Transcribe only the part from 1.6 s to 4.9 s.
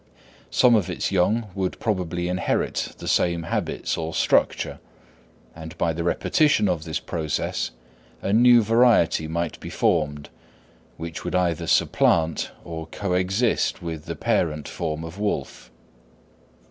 probably inherit the same habits or structure,